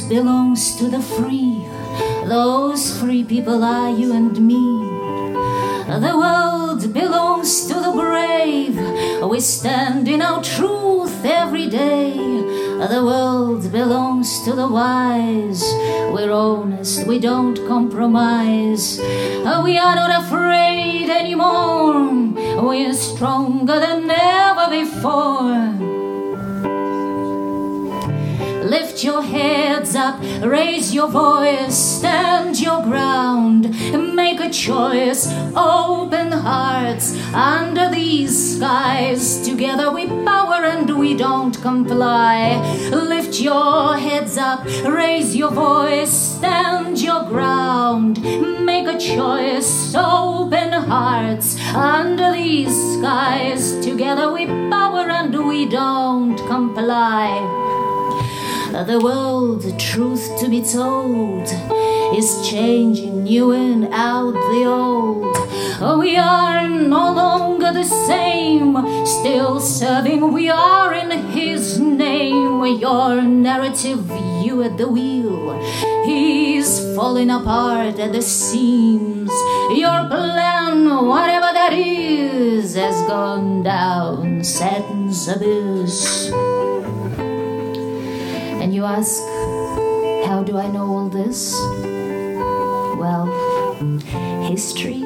belongs 0.00 0.76
to 0.76 0.88
the 0.88 1.00
free. 1.00 1.66
Those 2.26 2.98
free 2.98 3.24
people 3.24 3.62
are 3.62 3.90
you 3.90 4.12
and 4.12 4.38
me. 4.40 4.64
The 5.86 6.16
world 6.16 6.92
belongs 6.94 7.66
to 7.66 7.74
the 7.74 7.92
brave. 7.92 8.76
We 9.28 9.40
stand 9.40 10.08
in 10.08 10.22
our 10.22 10.42
truth 10.42 11.24
every 11.24 11.68
day. 11.68 12.14
The 12.14 13.04
world 13.04 13.70
belongs 13.70 14.42
to 14.44 14.52
the 14.52 14.66
wise. 14.66 15.62
We're 16.12 16.32
honest, 16.32 17.06
we 17.06 17.18
don't 17.18 17.58
compromise. 17.68 18.98
We 18.98 19.78
are 19.78 19.94
not 19.94 20.24
afraid 20.24 21.10
anymore. 21.10 22.10
We're 22.66 22.94
stronger 22.94 23.78
than 23.78 24.10
ever 24.10 24.70
before. 24.70 25.91
Lift 29.02 29.14
your 29.16 29.22
heads 29.24 29.96
up, 29.96 30.20
raise 30.44 30.94
your 30.94 31.08
voice, 31.08 31.76
stand 31.76 32.60
your 32.60 32.84
ground, 32.84 33.68
make 34.14 34.38
a 34.38 34.48
choice, 34.48 35.26
open 35.56 36.30
hearts 36.30 37.12
under 37.34 37.90
these 37.90 38.56
skies. 38.56 39.40
Together 39.44 39.90
we 39.90 40.06
power 40.06 40.64
and 40.64 40.88
we 40.96 41.16
don't 41.16 41.60
comply. 41.60 42.62
Lift 42.92 43.40
your 43.40 43.96
heads 43.96 44.38
up, 44.38 44.64
raise 44.84 45.34
your 45.34 45.50
voice, 45.50 46.12
stand 46.12 47.02
your 47.02 47.24
ground, 47.24 48.22
make 48.64 48.86
a 48.86 48.96
choice, 48.96 49.96
open 49.96 50.70
hearts 50.70 51.58
under 51.74 52.30
these 52.30 52.76
skies. 52.98 53.84
Together 53.84 54.32
we 54.32 54.46
power 54.46 55.10
and 55.10 55.34
we 55.48 55.66
don't 55.66 56.36
comply. 56.46 57.71
The 58.72 58.98
world, 58.98 59.62
the 59.62 59.76
truth 59.76 60.40
to 60.40 60.48
be 60.48 60.62
told, 60.62 61.46
is 62.16 62.48
changing 62.48 63.22
new 63.22 63.52
and 63.52 63.92
out 63.92 64.32
the 64.32 64.64
old. 64.64 65.36
Oh, 65.78 65.98
we 66.00 66.16
are 66.16 66.66
no 66.66 67.12
longer 67.12 67.70
the 67.70 67.84
same, 67.84 68.74
still 69.04 69.60
serving, 69.60 70.32
we 70.32 70.48
are 70.48 70.94
in 70.94 71.10
His 71.28 71.78
name. 71.78 72.64
Your 72.80 73.20
narrative, 73.20 74.10
you 74.42 74.62
at 74.62 74.78
the 74.78 74.88
wheel, 74.88 75.52
He's 76.06 76.80
falling 76.96 77.30
apart 77.30 77.98
at 77.98 78.12
the 78.12 78.22
seams. 78.22 79.30
Your 79.70 80.08
plan, 80.08 81.06
whatever 81.06 81.52
that 81.52 81.74
is, 81.74 82.74
has 82.74 83.06
gone 83.06 83.62
down 83.62 84.42
Satan's 84.42 85.28
abyss. 85.28 86.32
You 88.82 88.88
ask, 88.88 89.22
how 90.26 90.42
do 90.42 90.58
I 90.58 90.66
know 90.66 90.86
all 90.86 91.08
this? 91.08 91.54
Well, 92.98 93.26
history 94.42 95.02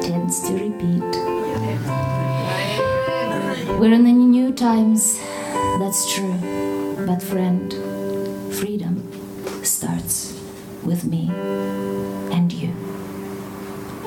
tends 0.00 0.40
to 0.48 0.54
repeat. 0.54 1.12
We're 3.78 3.92
in 3.92 4.04
the 4.04 4.12
new 4.12 4.50
times, 4.54 5.18
that's 5.78 6.14
true. 6.14 6.38
But, 7.06 7.22
friend, 7.22 7.70
freedom 8.54 9.06
starts 9.62 10.40
with 10.82 11.04
me 11.04 11.30
and 12.32 12.50
you. 12.50 12.72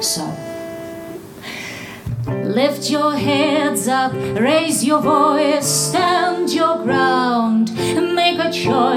So, 0.01 0.25
Lift 2.27 2.89
your 2.89 3.15
heads 3.15 3.87
up, 3.87 4.11
raise 4.13 4.83
your 4.83 4.99
voice, 4.99 5.67
stand 5.67 6.51
your 6.51 6.77
ground, 6.83 7.71
make 8.15 8.39
a 8.39 8.51
choice, 8.51 8.94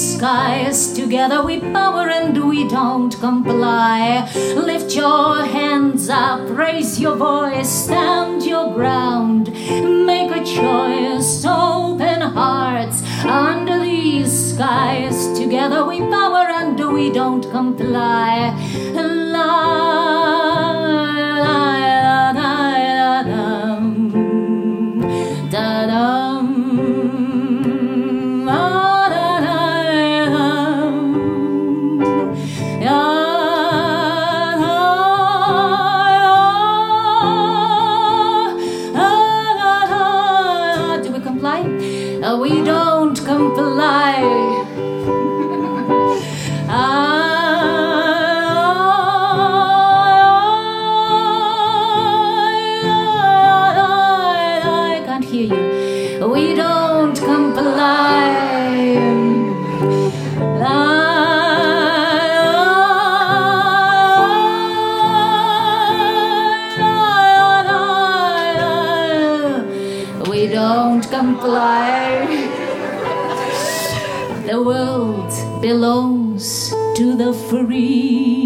skies. 0.00 0.92
Together 0.92 1.44
we 1.44 1.60
power 1.60 2.08
and 2.08 2.36
we 2.48 2.66
don't 2.68 3.14
comply. 3.20 4.30
Lift 4.56 4.96
your 4.96 5.44
hands 5.44 6.08
up, 6.08 6.40
raise 6.48 6.98
your 6.98 7.16
voice, 7.16 7.68
stand 7.68 8.42
your 8.42 8.72
ground, 8.74 9.52
make 10.06 10.30
a 10.30 10.44
choice, 10.44 11.44
open 11.44 12.20
hearts 12.20 13.02
under 13.24 13.78
these 13.80 14.54
skies. 14.54 15.38
Together 15.38 15.84
we 15.84 16.00
power 16.00 16.46
and 16.60 16.78
we 16.92 17.10
don't 17.12 17.50
comply. 17.50 18.54
Do 18.94 20.09
Uh, 42.30 42.36
we 42.36 42.62
don't 42.62 43.16
comply. 43.24 44.22
I 46.68 46.72
can't 55.06 55.24
hear 55.24 55.52
you. 55.52 56.28
We 56.28 56.54
don't 56.54 57.16
comply. 57.16 59.19
Don't 70.72 71.02
comply. 71.10 72.26
The 74.46 74.62
world 74.62 75.32
belongs 75.60 76.70
to 76.98 77.16
the 77.16 77.32
free. 77.48 78.39